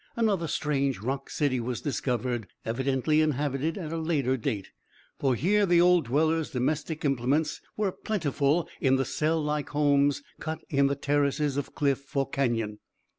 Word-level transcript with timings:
Another 0.15 0.47
strange 0.47 0.97
rock 0.99 1.29
city 1.29 1.59
was 1.59 1.79
discovered, 1.79 2.47
evidently 2.65 3.21
inhabited 3.21 3.77
at 3.77 3.91
a 3.93 3.99
later 3.99 4.35
date, 4.35 4.71
for 5.19 5.35
here 5.35 5.63
the 5.67 5.79
old 5.79 6.05
dwellers' 6.05 6.49
domestic 6.49 7.05
implements 7.05 7.61
were 7.77 7.91
plentiful 7.91 8.67
in 8.79 8.95
the 8.95 9.05
cell 9.05 9.43
like 9.43 9.69
homes 9.69 10.23
cut 10.39 10.57
in 10.71 10.87
the 10.87 10.95
terraces 10.95 11.55
of 11.55 11.75
cliff 11.75 12.17
or 12.17 12.27
canon. 12.27 12.79